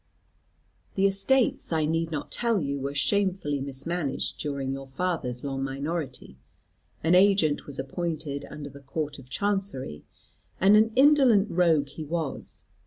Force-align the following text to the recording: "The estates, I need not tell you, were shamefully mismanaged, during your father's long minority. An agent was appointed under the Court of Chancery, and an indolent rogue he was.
"The 0.95 1.05
estates, 1.05 1.71
I 1.71 1.85
need 1.85 2.09
not 2.09 2.31
tell 2.31 2.59
you, 2.59 2.79
were 2.79 2.95
shamefully 2.95 3.61
mismanaged, 3.61 4.39
during 4.39 4.71
your 4.73 4.87
father's 4.87 5.43
long 5.43 5.63
minority. 5.63 6.39
An 7.03 7.13
agent 7.13 7.67
was 7.67 7.77
appointed 7.77 8.43
under 8.49 8.71
the 8.71 8.79
Court 8.81 9.19
of 9.19 9.29
Chancery, 9.29 10.03
and 10.59 10.75
an 10.75 10.91
indolent 10.95 11.51
rogue 11.51 11.89
he 11.89 12.03
was. 12.03 12.63